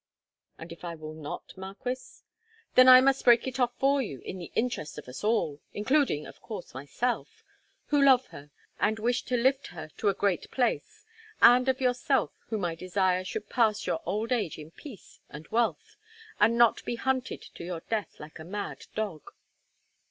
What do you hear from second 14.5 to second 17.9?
in peace and wealth, and not be hunted to your